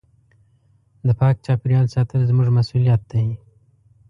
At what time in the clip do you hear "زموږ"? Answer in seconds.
2.29-2.47